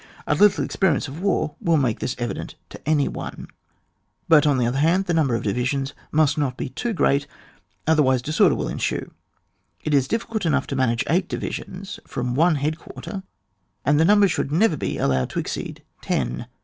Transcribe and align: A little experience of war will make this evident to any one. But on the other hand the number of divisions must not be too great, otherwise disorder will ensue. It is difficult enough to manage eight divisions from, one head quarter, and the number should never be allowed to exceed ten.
A 0.25 0.33
little 0.33 0.63
experience 0.63 1.07
of 1.07 1.21
war 1.21 1.55
will 1.61 1.77
make 1.77 1.99
this 1.99 2.15
evident 2.17 2.55
to 2.69 2.81
any 2.89 3.07
one. 3.07 3.47
But 4.27 4.47
on 4.47 4.57
the 4.57 4.65
other 4.65 4.79
hand 4.79 5.05
the 5.05 5.13
number 5.13 5.35
of 5.35 5.43
divisions 5.43 5.93
must 6.11 6.39
not 6.39 6.57
be 6.57 6.69
too 6.69 6.91
great, 6.91 7.27
otherwise 7.85 8.23
disorder 8.23 8.55
will 8.55 8.67
ensue. 8.67 9.11
It 9.83 9.93
is 9.93 10.07
difficult 10.07 10.43
enough 10.43 10.65
to 10.67 10.75
manage 10.75 11.03
eight 11.07 11.29
divisions 11.29 11.99
from, 12.07 12.33
one 12.33 12.55
head 12.55 12.79
quarter, 12.79 13.21
and 13.85 13.99
the 13.99 14.05
number 14.05 14.27
should 14.27 14.51
never 14.51 14.75
be 14.75 14.97
allowed 14.97 15.29
to 15.29 15.39
exceed 15.39 15.83
ten. 16.01 16.47